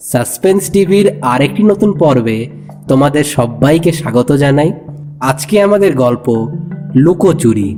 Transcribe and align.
Suspense 0.00 0.62
টিভির 0.70 1.06
আরেকটি 1.22 1.62
নতুন 1.62 1.90
পর্বে 1.92 2.38
তোমাদের 2.88 3.24
সবাইকে 3.36 3.90
স্বাগত 3.92 4.30
জানাই। 4.32 4.70
আজকে 5.20 5.54
আমাদের 5.62 5.92
গল্প 5.94 6.26
লুকোচুরি 6.94 7.68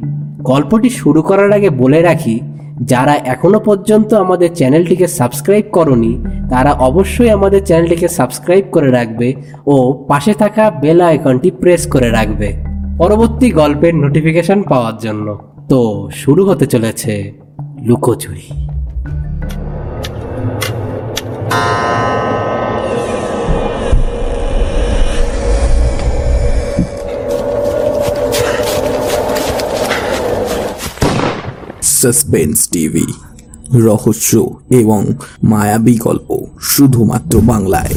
গল্পটি 0.50 0.91
শুরু 0.91 1.21
করার 1.23 1.50
আগে 1.52 1.71
বলে 1.71 2.00
রাখি, 2.02 2.36
যারা 2.83 3.15
এখনও 3.25 3.60
পর্যন্ত 3.60 4.10
আমাদের 4.15 4.50
চ্যানেলটিকে 4.55 5.07
সাবস্ক্রাইব 5.07 5.67
করনি, 5.73 6.13
তারা 6.50 6.73
অবশ্যই 6.89 7.31
আমাদের 7.31 7.60
চ্যানেলটিকে 7.65 8.09
সাবস্ক্রাইব 8.09 8.64
করে 8.72 8.90
রাখবে 8.90 9.29
ও 9.66 9.77
পাশে 10.09 10.32
থাকা 10.34 10.64
বেল 10.82 11.00
আইকনটি 11.00 11.50
প্রেস 11.50 11.82
করে 11.86 12.09
রাখবে। 12.11 12.48
পরবর্তী 12.98 13.46
গল্পের 13.50 13.95
নোটিফিকেশন 13.95 14.59
পাওয়ার 14.62 14.96
জন্য। 14.96 15.27
তো 15.68 15.80
শুরু 16.12 16.43
হতে 16.48 16.66
চলেছে 16.66 17.12
লুকোচুরি 17.82 18.46
সাসপেন্স 31.98 32.69
টিভি 32.69 33.07
রহস্য 33.79 34.61
এবং 34.70 35.05
মায়াবী 35.45 35.98
গল্প 35.98 36.47
শুধুমাত্র 36.61 37.41
বাংলায়। 37.41 37.95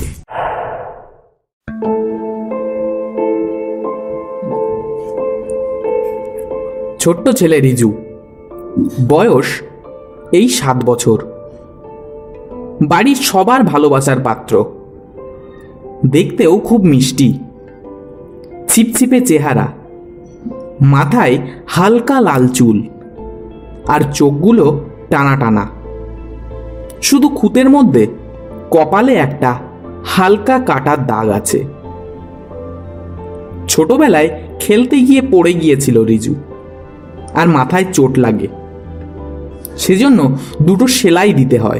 ছোট্ট 6.99 7.29
ছেলে 7.29 7.59
রিজু। 7.59 7.93
বয়স 9.07 9.45
এই 10.31 10.49
সাত 10.49 10.83
বছর। 10.85 11.23
বাড়ির 12.87 13.15
সবার 13.15 13.63
ভালোবাসার 13.63 14.19
পাত্র। 14.19 14.65
দেখতেও 16.05 16.57
খুব 16.57 16.83
মিষ্টি। 16.83 17.39
ছিপছিপে 18.67 19.21
চেহারা। 19.21 19.67
মাথায় 20.81 21.37
হালকা 21.67 22.21
লাল 22.21 22.47
চুল। 22.47 22.87
আর 23.87 24.01
চোখগুলো 24.13 24.85
টানা 25.09 25.35
টানা। 25.35 25.69
শুধু 27.01 27.29
খুঁতের 27.29 27.69
মধ্যে, 27.69 28.07
কপালে 28.71 29.13
একটা 29.13 29.59
হালকা 30.05 30.59
কাটার 30.59 31.05
দাগ 31.05 31.29
আছে। 31.29 31.65
ছোটবেলায় 33.67 34.29
খেলতে 34.59 34.99
গিয়ে 34.99 35.21
পড়ে 35.31 35.53
গিয়েছিল 35.53 36.03
রিজু, 36.03 36.35
আর 37.33 37.47
মাথায় 37.47 37.85
চোট 37.93 38.19
লাগে। 38.19 38.47
সেজন্য 39.77 40.37
দুটো 40.61 40.87
সেলাই 40.87 41.33
দিতে 41.33 41.57
হয়। 41.57 41.79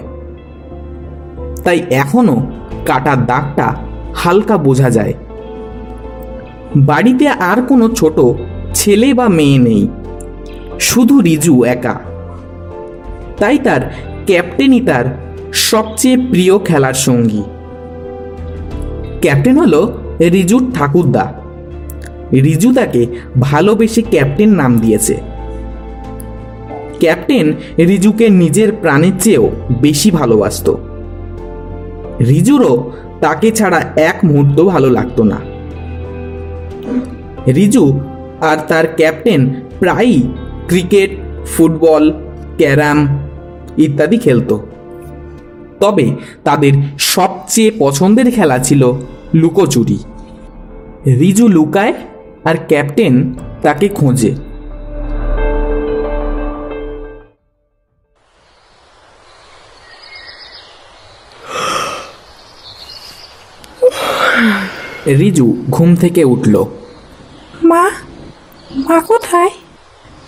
তাই 1.64 1.82
এখনও 1.90 2.42
কাটার 2.86 3.26
দাগটা 3.26 3.76
হালকা 4.16 4.58
বোঝা 4.58 4.90
যায়। 4.90 5.14
বাড়িতে 6.76 7.28
আর 7.28 7.62
কোনো 7.62 7.90
ছোট 7.90 8.20
ছেলে 8.74 9.14
বা 9.14 9.28
মেয়ে 9.28 9.58
নেই। 9.58 9.88
শুধু 10.82 11.22
রিজু 11.22 11.64
একা। 11.64 12.00
তাই 13.38 13.58
তার 13.58 13.82
ক্যাপ্টেনই 14.26 14.82
তার 14.82 15.06
সবচেয়ে 15.54 16.18
প্রিয় 16.18 16.60
খেলার 16.60 16.94
সঙ্গী। 16.94 17.44
ক্যাপ্টেন 19.22 19.58
হলো 19.58 19.82
রিজুর 20.20 20.72
ঠাকুরদা। 20.74 21.34
রিজু 22.34 22.74
তাকে 22.74 23.08
ভালোবেসে 23.42 24.02
ক্যাপ্টেন 24.02 24.50
নাম 24.50 24.80
দিয়েছে। 24.80 25.16
ক্যাপ্টেন 27.00 27.54
রিজুকে 27.78 28.30
নিজের 28.30 28.72
প্রাণের 28.72 29.12
চেয়েও 29.20 29.50
বেশি 29.82 30.12
ভালোবাসত। 30.12 30.68
রিজুরও 32.20 32.92
তাকে 33.22 33.52
ছাড়া 33.52 33.80
এক 33.96 34.18
মুহূর্ত 34.24 34.64
ভালো 34.64 34.90
লাগতো 34.90 35.24
না। 35.24 35.40
রিজু 37.54 38.00
আর 38.42 38.58
তার 38.68 38.86
ক্যাপ্টেন 38.88 39.42
প্রায়ই 39.80 40.24
ক্রিকেট, 40.72 41.12
ফুটবল, 41.46 42.04
ক্যারাম 42.58 43.00
ইত্যাদি 43.78 44.18
খেলতো। 44.18 44.56
তবে 45.80 46.16
তাদের 46.44 46.74
সবচেয়ে 47.00 47.72
পছন্দের 47.80 48.32
খেলা 48.32 48.58
ছিল 48.60 48.94
লুকোচুরি। 49.34 50.04
রিজু 51.06 51.48
লুকায় 51.48 51.94
আর 52.44 52.56
ক্যাপ্টেন 52.68 53.34
তাকে 53.62 53.88
খোঁজে। 53.90 54.36
রিজু 65.08 65.66
ঘুম 65.70 65.96
থেকে 65.96 66.24
উঠল। 66.24 66.66
মা 67.64 67.90
মা 68.76 69.02
কোথায়? 69.02 69.50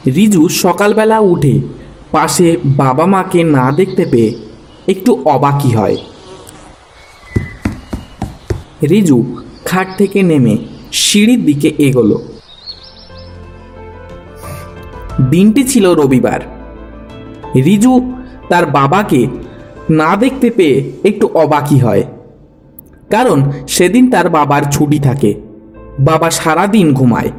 রিজু 0.05 0.49
সকালবেলা 0.49 1.19
উঠে 1.19 1.61
পাশে 2.11 2.57
বাবা 2.65 3.05
মাকে 3.05 3.43
না 3.43 3.71
দেখতে 3.71 4.05
পেয়ে 4.11 4.35
একটু 4.87 5.21
অবাকই 5.25 5.71
হয়। 5.71 5.97
রিজু 8.89 9.35
খাট 9.65 9.87
থেকে 9.97 10.23
নেমে 10.23 10.57
সিঁড়ির 10.91 11.45
দিকে 11.45 11.71
এগোলো। 11.77 12.21
দিনটি 15.29 15.63
ছিল 15.63 15.93
রবিবার। 15.93 16.39
রিজু 17.55 18.13
তার 18.49 18.65
বাবাকে 18.65 19.27
না 19.89 20.15
দেখতে 20.15 20.49
পেয়ে 20.49 20.91
একটু 21.03 21.27
অবাকই 21.33 21.79
হয়। 21.79 22.03
কারণ 23.09 23.51
সেদিন 23.67 24.11
তার 24.11 24.29
বাবার 24.29 24.63
ছুটি 24.71 24.99
থাকে। 24.99 25.33
বাবা 25.99 26.31
সারাদিন 26.31 26.93
ঘুমায়। 26.93 27.31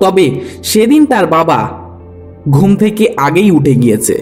তবে 0.00 0.26
সেদিন 0.64 1.06
তার 1.06 1.26
বাবা 1.26 1.58
ঘুম 2.50 2.76
থেকে 2.76 3.04
আগেই 3.16 3.50
উঠে 3.50 3.74
গিয়েছে। 3.74 4.16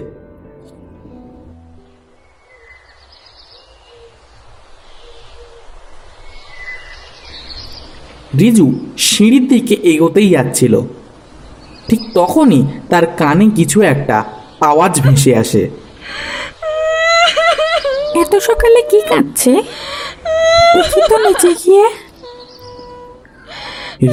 রিজু 8.40 8.66
সিঁড়ির 8.98 9.48
দিকে 9.48 9.74
এগোতেই 9.74 10.28
যাচ্ছিল। 10.30 10.74
ঠিক 11.88 12.00
তখনই 12.14 12.62
তার 12.90 13.04
কানে 13.06 13.46
কিছু 13.56 13.78
একটা 13.82 14.24
আওয়াজ 14.60 15.00
ভেসে 15.00 15.32
আসে। 15.36 15.62
এত 18.22 18.32
সকালে 18.48 18.80
কি 18.90 19.00
কাঁদছে 19.08 19.52
দেখি 20.74 21.00
তো 21.10 21.16
নিচে 21.24 21.50
গিয়ে। 21.62 21.86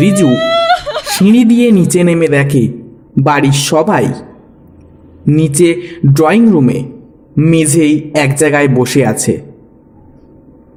রিজু 0.02 0.30
সিঁড়ি 1.18 1.46
দিয়ে 1.46 1.72
নিচে 1.72 2.04
নেমে 2.04 2.28
দেখে 2.28 2.68
বাড়ির 3.22 3.52
সবাই। 3.52 4.14
নিচে 5.28 5.82
ড্রয়িং 6.14 6.50
রুমে 6.50 6.84
মেঝেই 7.38 8.12
এক 8.14 8.36
জায়গায় 8.36 8.68
বসে 8.68 9.06
আছে। 9.06 9.42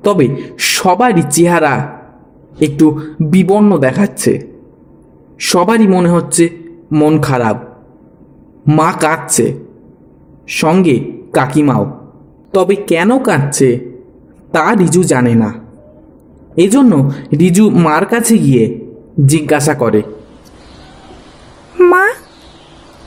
তবে 0.03 0.29
সবারই 0.59 1.23
চেহারা 1.31 2.03
একটু 2.61 3.01
বিবর্ণ 3.21 3.79
দেখাচ্ছে। 3.79 4.47
সবারই 5.39 5.87
মনে 5.87 6.09
হচ্ছে 6.09 6.49
মন 6.93 7.21
খারাপ। 7.21 7.57
মা 8.69 8.93
কাঁদছে, 8.93 9.55
সঙ্গে 10.49 11.01
কাকিমাও। 11.33 12.01
তবে 12.53 12.75
কেন 12.75 13.19
কাঁদছে 13.19 13.79
তা 14.53 14.75
রিজু 14.75 15.03
জানে 15.03 15.35
না। 15.35 15.55
এজন্য 16.57 17.11
রিজু 17.39 17.71
মার 17.71 18.07
কাছে 18.07 18.39
গিয়ে 18.39 18.81
জিজ্ঞাসা 19.27 19.75
করে। 19.75 20.03
মা? 21.81 22.09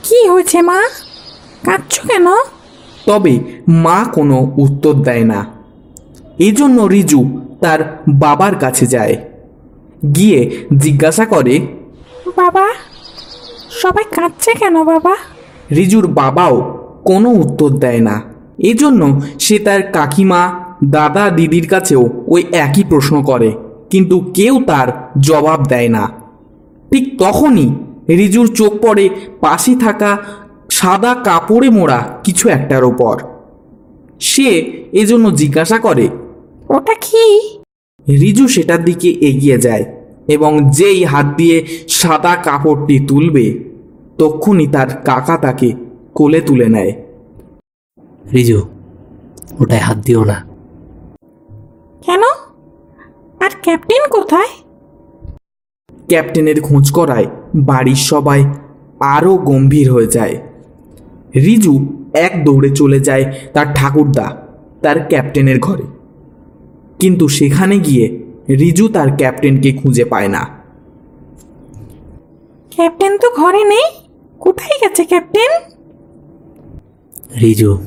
কি 0.03 0.27
হয়েছে 0.27 0.61
মা? 0.61 0.81
কাঁদছো 1.65 2.01
কেন? 2.07 2.25
তবে 3.05 3.39
মা 3.67 4.05
কোনো 4.13 4.51
উত্তর 4.57 4.93
দেয় 4.93 5.23
না। 5.23 5.45
এজন্য 6.39 6.81
রিজু 6.81 7.41
তার 7.61 8.03
বাবার 8.09 8.55
কাছে 8.55 8.85
যায়। 8.85 9.15
গিয়ে 10.15 10.65
জিজ্ঞাসা 10.77 11.25
করে 11.25 11.67
বাবা 12.37 12.67
সবাই 13.71 14.03
কাঁদছে 14.03 14.53
কেন 14.53 14.83
বাবা? 14.83 15.15
রিজুর 15.71 16.07
বাবাও 16.07 16.61
কোনো 17.05 17.29
উত্তর 17.29 17.69
দেয় 17.69 17.99
না। 17.99 18.21
এজন্য 18.57 19.21
সে 19.39 19.59
তার 19.59 19.81
কাকিমা 19.81 20.65
দাদা 20.85 21.29
দিদির 21.29 21.67
কাছেও 21.67 22.09
ওই 22.27 22.43
একই 22.51 22.83
প্রশ্ন 22.83 23.23
করে। 23.23 23.51
কিন্তু 23.89 24.19
কেউ 24.19 24.63
তার 24.67 25.11
জবাব 25.19 25.65
দেয় 25.65 25.89
না। 25.89 26.09
ঠিক 26.93 27.19
তখনই 27.19 27.75
রিজুর 28.09 28.47
চোখ 28.55 28.73
পড়ে 28.81 29.09
পাশে 29.41 29.75
থাকা 29.75 30.17
সাদা 30.69 31.15
কাপড়ে 31.15 31.69
মোড়া 31.69 32.21
কিছু 32.23 32.49
একটার 32.49 32.83
ওপর 32.83 33.19
সে 34.19 34.49
এজন্য 34.91 35.35
জিজ্ঞাসা 35.35 35.79
করে 35.79 36.09
ওটা 36.69 36.93
কি? 36.93 37.41
রিজু 38.09 38.47
সেটার 38.47 38.85
দিকে 38.85 39.09
এগিয়ে 39.09 39.57
যায় 39.57 39.85
এবং 40.27 40.69
যেই 40.69 41.03
হাত 41.03 41.25
দিয়ে 41.25 41.65
সাদা 41.87 42.35
কাপড়টি 42.35 42.99
তুলবে 42.99 43.63
তক্ষুনি 44.17 44.67
তার 44.67 44.89
কাকা 44.89 45.37
তাকে 45.37 45.73
কোলে 46.13 46.41
তুলে 46.41 46.65
নেয়। 46.69 46.93
রিজু 48.33 48.61
ওটায় 49.59 49.79
হাত 49.79 49.97
দিও 49.97 50.23
না। 50.23 50.45
কেন? 52.05 52.23
আর 53.39 53.49
ক্যাপ্টেন 53.61 54.01
কোথায়? 54.09 54.47
ক্যাপ্টেনের 56.07 56.61
খোঁজ 56.61 56.91
করায় 56.91 57.25
বাড়ির 57.55 57.95
সবাই 57.95 58.45
আরও 58.99 59.37
গম্ভীর 59.37 59.91
হয়ে 59.91 60.07
যায়। 60.07 60.37
রিজু 61.35 61.87
এক 62.13 62.45
দৌড়ে 62.45 62.69
চলে 62.69 62.99
যায় 62.99 63.33
তার 63.53 63.65
ঠাকুরদা 63.75 64.37
তার 64.81 65.07
ক্যাপ্টেনের 65.07 65.59
ঘরে। 65.59 65.83
কিন্তু 66.99 67.27
সেখানে 67.27 67.79
গিয়ে 67.79 68.23
রিজু 68.49 68.87
তার 68.87 69.17
ক্যাপ্টেনকে 69.17 69.71
খুঁজে 69.71 70.05
পায় 70.05 70.27
না। 70.27 70.47
ক্যাপ্টেন 72.71 73.17
তো 73.17 73.29
ঘরে 73.29 73.63
নেই? 73.63 73.83
কোথায় 74.39 74.77
গেছে 74.81 75.05
ক্যাপ্টেন? 75.05 75.51
রিজু 77.41 77.77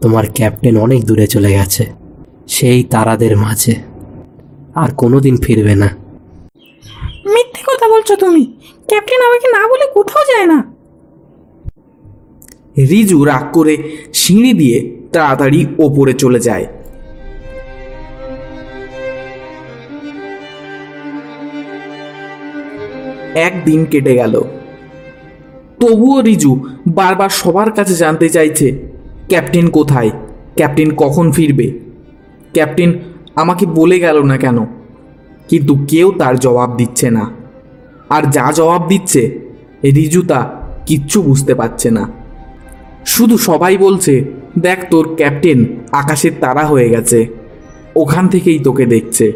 তোমার 0.00 0.24
ক্যাপ্টেন 0.34 0.76
অনেক 0.76 1.04
দূরে 1.04 1.26
চলে 1.26 1.52
গেছে। 1.52 1.86
সেই 2.48 2.84
তারাদের 2.84 3.36
মাঝে। 3.36 3.74
আর 4.74 4.94
কোনোদিন 4.94 5.36
ফিরবে 5.36 5.74
না। 5.74 5.88
মিথ্যে 7.26 7.62
কথা 7.66 7.88
বলছো 7.88 8.16
তুমি। 8.16 8.56
ক্যাপ্টেন 8.88 9.20
আমাকে 9.20 9.48
না 9.48 9.68
বলে 9.68 9.86
কোথাও 9.94 10.22
যায় 10.24 10.46
না। 10.46 10.74
রিজু 12.78 13.24
রাগ 13.24 13.52
করে 13.52 13.96
সিঁড়ি 14.14 14.52
দিয়ে 14.52 14.96
তাড়াতাড়ি 15.12 15.66
ওপরে 15.78 16.12
চলে 16.12 16.40
যায়। 16.40 16.66
একদিন 23.34 23.84
কেটে 23.84 24.14
গেল। 24.14 24.42
তবুও 25.80 26.20
রিজু 26.20 26.68
বারবার 26.86 27.28
সবার 27.28 27.70
কাছে 27.70 27.94
জানতে 27.94 28.28
চাইছে, 28.28 28.78
ক্যাপ্টেন 29.28 29.70
কোথায়? 29.70 30.10
ক্যাপ্টেন 30.56 30.94
কখন 30.96 31.32
ফিরবে? 31.32 31.78
ক্যাপ্টেন 32.52 32.98
আমাকে 33.34 33.66
বলে 33.66 34.00
গেল 34.00 34.22
না 34.22 34.36
কেন? 34.36 34.66
কিন্তু 35.48 35.86
কেউ 35.88 36.12
তার 36.18 36.38
জবাব 36.38 36.76
দিচ্ছে 36.76 37.10
না। 37.10 37.43
আর 38.08 38.30
যা 38.30 38.52
জবাব 38.52 38.88
দিচ্ছে 38.88 39.38
রিজু 39.84 40.22
তা 40.22 40.50
কিচ্ছু 40.86 41.22
বুঝতে 41.22 41.54
পারছে 41.54 41.90
না। 41.90 42.12
শুধু 43.06 43.38
সবাই 43.38 43.76
বলছে 43.76 44.24
দেখ 44.58 44.78
তোর 44.90 45.14
ক্যাপ্টেন 45.16 45.64
আকাশের 45.92 46.32
তারা 46.40 46.66
হয়ে 46.66 46.88
গেছে 46.88 47.26
ওখান 47.96 48.28
থেকেই 48.28 48.58
তোকে 48.58 48.86
দেখছে। 48.86 49.32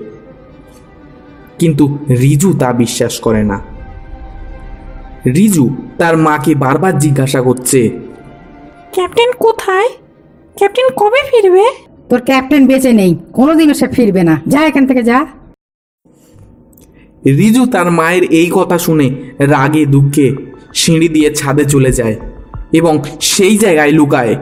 কিন্তু 1.59 1.99
রিজু 2.11 2.53
তা 2.53 2.73
বিশ্বাস 2.73 3.20
করে 3.20 3.44
না। 3.44 3.61
রিজু 5.26 5.76
তার 5.99 6.17
মাকে 6.17 6.55
বারবার 6.55 6.99
জিজ্ঞাসা 6.99 7.41
করছে 7.41 7.91
ক্যাপ্টেন 8.93 9.32
কোথায়? 9.38 9.88
ক্যাপ্টেন 10.56 10.88
কবে 10.97 11.31
ফিরবে? 11.31 11.64
তোর 12.09 12.21
ক্যাপ্টেন 12.25 12.67
বেঁচে 12.67 12.93
নেই 12.93 13.19
কোনোদিনও 13.32 13.75
সে 13.75 13.88
ফিরবে 13.88 14.23
না। 14.23 14.41
যা 14.47 14.61
এখান 14.61 14.87
থেকে 14.87 15.03
যা। 15.03 15.26
রিজু 17.36 17.66
তার 17.66 17.90
মায়ের 17.90 18.25
এই 18.25 18.50
কথা 18.54 18.78
শুনে 18.78 19.10
রাগে 19.38 19.86
দুঃখে 19.86 20.36
সিঁড়ি 20.75 21.08
দিয়ে 21.08 21.34
ছাদে 21.34 21.64
চলে 21.64 21.92
যায় 21.92 22.16
এবং 22.72 23.02
সেই 23.20 23.58
জায়গায় 23.58 23.92
লুকায়, 23.92 24.36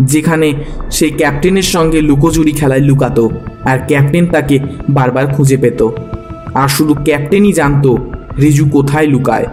যেখানে 0.00 0.54
সে 0.90 1.10
ক্যাপ্টেনের 1.10 1.62
সঙ্গে 1.62 2.00
লুকোচুরি 2.00 2.52
খেলায় 2.52 2.80
লুকাতো 2.80 3.30
আর 3.64 3.78
ক্যাপ্টেন 3.86 4.26
তাকে 4.26 4.58
বারবার 4.90 5.26
খুঁজে 5.26 5.56
পেত। 5.56 5.88
আর 6.54 6.68
শুধু 6.68 6.94
ক্যাপ্টেনই 6.94 7.52
জানতো 7.52 7.98
রিজু 8.40 8.66
কোথায় 8.70 9.06
লুকায়। 9.06 9.46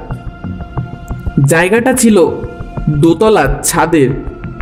জায়গাটা 1.46 1.94
ছিল 1.94 2.28
দোতলার 2.90 3.62
ছাদের 3.64 4.10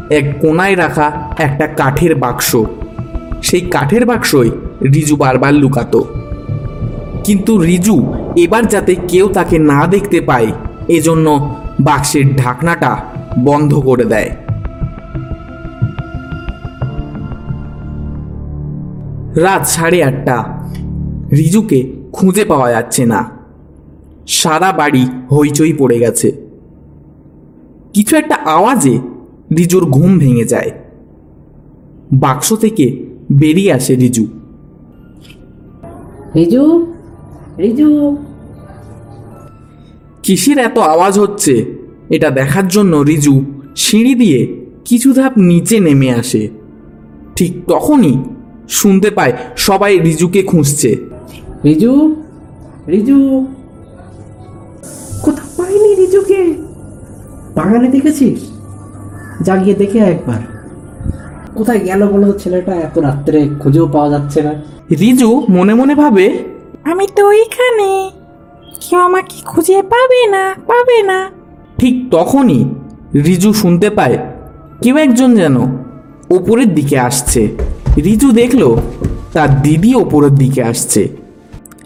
এক 0.10 0.40
কোনায় 0.40 0.76
রাখা 0.76 1.28
একটা 1.38 1.68
কাঠের 1.68 2.16
বাক্স। 2.16 2.56
সেই 3.42 3.62
কাঠের 3.62 4.06
বাক্সই 4.06 4.52
রিজু 4.94 5.16
বারবার 5.16 5.54
লুকাতো। 5.54 6.23
কিন্তু 7.24 7.58
রিজু 7.58 8.14
এবার 8.36 8.66
যাতে 8.66 8.96
কেউ 8.96 9.28
তাকে 9.28 9.60
না 9.60 9.88
দেখতে 9.88 10.22
পায়, 10.22 10.48
এজন্য 10.88 11.56
বাক্সের 11.80 12.36
ঢাকনাটা 12.36 12.98
বন্ধ 13.40 13.74
করে 13.74 14.06
দেয়। 14.06 14.30
রাত 19.36 19.66
সাড়ে 19.66 20.04
আটটা। 20.04 20.68
রিজুকে 21.32 21.94
খুঁজে 22.14 22.46
পাওয়া 22.46 22.72
যাচ্ছে 22.72 23.06
না। 23.06 23.30
সারা 24.28 24.72
বাড়ি 24.72 25.06
হইচই 25.32 25.74
পড়ে 25.74 26.00
গেছে। 26.00 26.32
কিছু 27.94 28.18
একটা 28.18 28.36
আওয়াজে 28.36 29.00
রিজুর 29.58 29.86
ঘুম 29.86 30.20
ভেঙে 30.20 30.46
যায়। 30.46 30.72
বাক্স 32.14 32.54
থেকে 32.54 33.06
বেরিয়ে 33.32 33.74
আসে 33.74 33.96
রিজু। 33.96 34.28
রিজু? 36.36 36.93
রিজু 37.60 38.18
কিসের 40.24 40.58
এত 40.58 40.78
আওয়াজ 40.78 41.20
হচ্ছে? 41.20 41.66
এটা 42.10 42.30
দেখার 42.30 42.68
জন্য 42.68 42.98
রিজু 42.98 43.46
সিঁড়ি 43.76 44.16
দিয়ে 44.16 44.66
কিছু 44.86 45.14
ধাপ 45.14 45.38
নিচে 45.38 45.80
নেমে 45.80 46.12
আসে। 46.12 46.50
ঠিক 47.36 47.66
তখনই 47.68 48.24
শুনতে 48.70 49.10
পায় 49.10 49.34
সবাই 49.58 50.00
রিজুকে 50.00 50.44
খুঁজছে। 50.44 50.96
রিজু? 51.66 52.16
রিজু? 52.88 53.46
কোথাও 55.22 55.46
পাইনি 55.58 55.96
রিজুকে। 55.96 56.54
বাগানে 57.56 57.88
দেখেছিস? 57.88 58.40
জাগিয়ে 59.42 59.76
দেখে 59.76 60.00
একবার। 60.00 60.42
কোথায় 61.56 61.80
গেল 61.80 62.08
বলো 62.08 62.34
ছেলেটা 62.34 62.76
এত 62.76 62.98
রাত্রে 62.98 63.50
খুঁজেও 63.60 63.88
পাওয়া 63.88 64.10
যাচ্ছে 64.10 64.42
না। 64.42 64.54
রিজু 65.00 65.46
মনে 65.50 65.74
মনে 65.74 65.96
ভাবে 65.96 66.53
আমি 66.84 67.08
তো 67.16 67.28
ওইখানে। 67.28 68.10
কেউ 68.82 69.00
আমাকে 69.00 69.42
খুঁজে 69.46 69.82
পাবে 69.82 70.28
না 70.28 70.56
পাবে 70.68 71.04
না। 71.04 71.30
ঠিক 71.78 72.12
তখনই 72.12 72.66
রিজু 73.24 73.54
শুনতে 73.54 73.90
পায়, 73.90 74.18
কেউ 74.82 74.98
একজন 74.98 75.36
যেন 75.36 75.58
ওপরের 76.30 76.74
দিকে 76.74 77.00
আসছে। 77.00 77.56
রিজু 77.98 78.32
দেখল 78.32 78.76
তার 79.34 79.62
দিদি 79.62 79.96
ওপরের 79.96 80.32
দিকে 80.32 80.64
আসছে। 80.64 81.10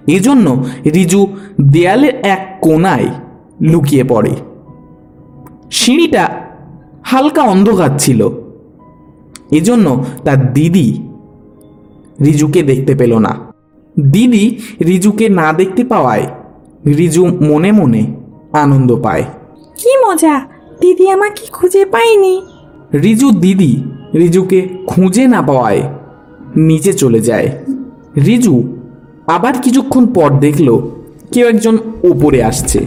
এজন্য 0.08 0.66
রিজু 0.86 1.28
দেয়ালের 1.62 2.16
এক 2.16 2.58
কোণায় 2.62 3.10
লুকিয়ে 3.62 4.04
পড়ে। 4.04 4.36
সিঁড়িটা 5.72 6.30
হালকা 7.04 7.42
অন্ধকার 7.42 7.90
ছিল। 8.00 8.30
এজন্য 9.52 10.06
তার 10.26 10.54
দিদি 10.54 11.08
রিজুকে 12.26 12.64
দেখতে 12.64 12.96
পেল 12.96 13.18
না। 13.18 13.47
দিদি 14.00 14.58
রিজুকে 14.86 15.30
না 15.30 15.54
দেখতে 15.54 15.84
পাওয়ায় 15.84 16.28
রিজু 16.86 17.26
মনে 17.26 17.72
মনে 17.72 18.16
আনন্দ 18.54 18.96
পায়। 18.96 19.24
কি 19.78 20.08
মজা 20.08 20.46
দিদি 20.82 21.10
আমাকে 21.10 21.48
খুঁজে 21.52 21.86
পায়নি। 21.86 22.42
রিজু 23.04 23.32
দিদি 23.32 23.84
রিজুকে 24.16 24.70
খুঁজে 24.88 25.28
না 25.28 25.42
পাওয়ায় 25.42 25.82
নিচে 26.56 26.94
চলে 26.94 27.20
যায়। 27.20 27.50
রিজু 28.26 28.78
আবার 29.28 29.54
কিছুক্ষণ 29.62 30.06
পর 30.06 30.40
দেখল 30.40 30.78
কেউ 31.34 31.48
একজন 31.48 31.78
ওপরে 32.04 32.44
আসছে। 32.44 32.86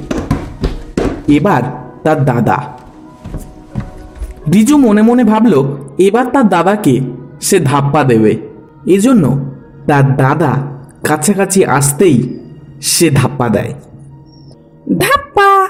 এবার 1.29 1.62
তার 2.02 2.25
দাদা। 2.25 2.62
রিজু 4.55 4.79
মনে 4.79 5.02
মনে 5.02 5.25
ভাবল 5.25 5.76
এবার 5.99 6.26
তার 6.26 6.49
দাদাকে 6.49 7.00
সে 7.40 7.61
ধাপ্পা 7.61 8.05
দেবে। 8.05 8.37
এজন্য 8.87 9.50
তার 9.87 10.17
দাদা 10.17 10.70
কাছাকাছি 11.04 11.64
আসতেই 11.64 12.38
সে 12.80 13.11
ধাপ্পা 13.11 13.49
দেয়। 13.49 13.75
ধাপ্পা? 14.99 15.69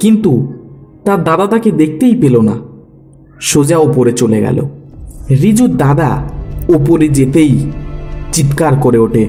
কিন্তু 0.00 0.52
তার 1.04 1.24
দাদা 1.24 1.46
তাকে 1.46 1.70
দেখতেই 1.70 2.14
পেল 2.14 2.40
না। 2.40 2.52
সোজা 3.40 3.78
ওপরে 3.78 4.12
চলে 4.12 4.40
গেল। 4.40 4.62
রিজুর 5.42 5.76
দাদা 5.76 6.22
ওপরে 6.68 7.08
যেতেই 7.08 7.70
চিৎকার 8.32 8.76
করে 8.76 8.98
ওঠে 8.98 9.28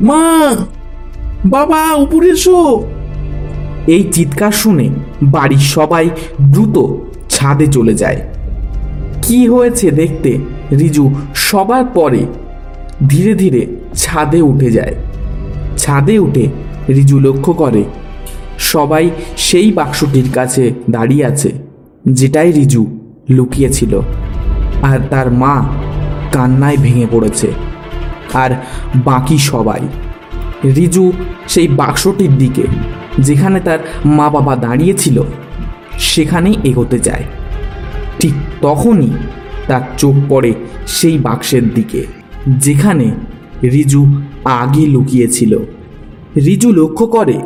মা 0.00 0.54
বাবা 1.46 1.94
উপরে 1.94 2.28
এসো! 2.28 2.82
এই 3.86 4.04
চিৎকার 4.12 4.52
শুনে 4.52 4.90
বাড়ির 5.22 5.58
সবাই 5.58 6.10
দ্রুত 6.42 6.86
ছাদে 7.28 7.66
চলে 7.66 7.94
যায়। 7.94 8.20
কি 9.22 9.48
হয়েছে 9.48 9.90
দেখতে 9.90 10.38
রিজু 10.78 11.14
সবার 11.34 11.84
পরে 11.84 12.26
ধীরে 13.08 13.34
ধীরে 13.34 13.66
ছাদে 13.94 14.40
উঠে 14.40 14.70
যায়। 14.70 14.94
ছাদে 15.76 16.18
উঠে 16.18 16.48
রিজু 16.88 17.20
লক্ষ্য 17.20 17.52
করে, 17.52 17.84
সবাই 18.58 19.10
সেই 19.36 19.72
বাক্সটির 19.72 20.24
কাছে 20.34 20.72
দাঁড়িয়ে 20.90 21.24
আছে, 21.24 21.52
যেটাই 22.08 22.52
রিজু 22.52 23.00
লুকিয়েছিল। 23.30 24.00
আর 24.82 24.98
তার 25.10 25.30
মা 25.30 25.68
কান্নায় 26.32 26.76
ভেঙে 26.76 27.06
পড়েছে। 27.10 27.48
আর 28.34 28.50
বাকি 28.96 29.38
সবাই, 29.38 29.80
রিজু 30.64 31.12
সেই 31.48 31.68
বাক্সটির 31.68 32.38
দিকে, 32.38 32.62
যেখানে 33.18 33.60
তার 33.60 33.78
মা 34.04 34.30
বাবা 34.30 34.56
দাঁড়িয়েছিল, 34.56 35.22
সেখানেই 35.98 36.56
এগোতে 36.64 36.98
যায়। 36.98 37.24
ঠিক 38.20 38.32
তখনই 38.62 39.10
তার 39.66 39.80
চোখ 39.98 40.14
পড়ে 40.28 40.54
সেই 40.86 41.18
বাক্সের 41.18 41.74
দিকে। 41.74 42.06
যেখানে 42.48 43.10
রিজু 43.62 44.06
আগে 44.44 44.86
লুকিয়েছিল। 44.86 45.58
রিজু 46.36 46.72
লক্ষ্য 46.72 47.06
করে 47.06 47.38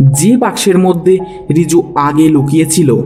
যে 0.00 0.36
বাক্সের 0.36 0.78
মধ্যে 0.78 1.18
রিজু 1.56 1.82
আগে 1.94 2.28
লুকিয়েছিল, 2.28 2.96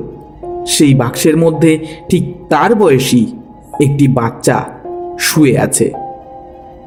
সেই 0.67 0.95
বাক্সের 0.95 1.37
মধ্যে 1.37 1.79
ঠিক 2.09 2.49
তার 2.49 2.75
বয়সী 2.75 3.27
একটি 3.81 4.09
বাচ্চা 4.09 4.65
শুয়ে 5.19 5.59
আছে। 5.59 5.93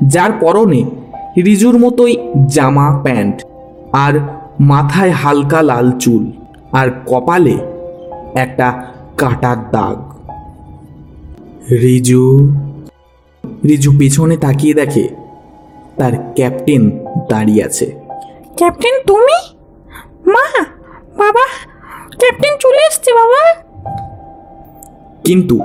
যার 0.04 0.32
পরনে 0.32 0.84
রিজুর 1.38 1.78
মতোই 1.78 2.18
জামা 2.48 3.00
প্যান্ট 3.04 3.42
আর 3.92 4.20
মাথায় 4.60 5.12
হালকা 5.12 5.62
লাল 5.62 5.92
চুল 5.92 6.32
আর 6.72 6.92
কপালে 7.06 7.58
একটা 8.36 8.84
কাটার 9.18 9.58
দাগ। 9.72 9.98
রিজু 11.72 12.54
রিজু 13.64 13.92
পেছনে 14.00 14.38
তাকিয়ে 14.38 14.74
দেখে 14.74 15.08
তার 15.98 16.12
ক্যাপ্টেন 16.36 17.06
দাঁড়িয়ে 17.30 17.64
আছে। 17.64 17.96
ক্যাপ্টেন 18.56 19.00
তুমি? 19.08 19.56
মা 20.28 20.64
বাবা 21.18 21.46
ক্যাপ্টেন 22.20 22.54
চলে 22.60 22.78
এসছে 22.78 23.14
বাবা। 23.14 23.64
কিন্তু 25.24 25.60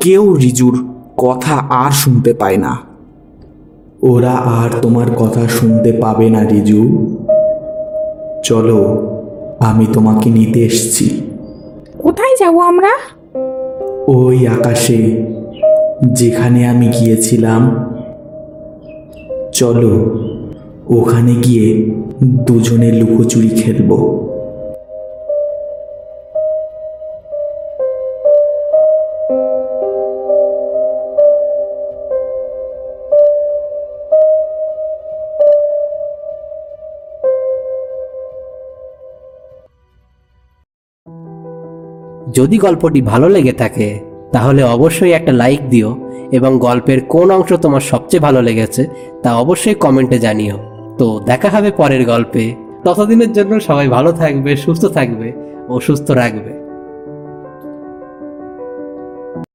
কেউ 0.00 0.34
রিজুর 0.34 0.94
কথা 1.16 1.54
আর 1.54 1.90
শুনতে 1.90 2.34
পায় 2.34 2.56
না। 2.56 2.78
ওরা 4.02 4.32
আর 4.32 4.70
তোমার 4.82 5.10
কথা 5.10 5.48
শুনতে 5.48 5.92
পাবে 5.92 6.30
না 6.30 6.44
রিজু। 6.44 7.16
চলো 8.44 9.10
আমি 9.60 9.86
তোমাকে 9.92 10.30
নিতে 10.30 10.60
এসছি। 10.60 11.30
কোথায় 11.98 12.36
যাব 12.40 12.58
আমরা? 12.58 12.90
ওই 14.06 14.46
আকাশে 14.46 15.26
যেখানে 16.12 16.68
আমি 16.68 16.86
গিয়েছিলাম 16.86 17.62
চলো 19.52 19.94
ওখানে 20.88 21.34
গিয়ে 21.34 21.66
দুজনে 22.46 22.92
লুকোচুরি 22.92 23.48
খেলব। 23.48 23.90
যদি 42.34 42.58
গল্পটি 42.58 43.00
ভালো 43.00 43.28
লেগে 43.28 43.52
থাকে 43.52 44.13
তাহলে 44.34 44.62
অবশ্যই 44.62 45.12
একটা 45.12 45.32
লাইক 45.32 45.68
দিও 45.68 46.10
এবং 46.32 46.58
গল্পের 46.58 47.04
কোন 47.04 47.30
অংশ 47.30 47.52
তোমার 47.52 47.80
সবচেয়ে 47.80 48.20
ভালো 48.20 48.42
লেগেছে 48.42 48.86
তা 49.22 49.36
অবশ্যই 49.36 49.74
কমেন্টে 49.74 50.18
জানিও। 50.18 50.56
তো 50.98 51.20
দেখা 51.24 51.48
হবে 51.48 51.70
পরের 51.70 52.06
গল্পে। 52.06 52.54
ততদিনের 52.84 53.32
জন্য 53.32 53.60
সবাই 53.60 53.88
ভালো 53.88 54.12
থাকবে, 54.12 54.56
সুস্থ 54.56 54.84
থাকবে 54.84 55.32
ও 55.68 55.80
সুস্থ 55.80 56.10
রাখবে। 56.10 56.63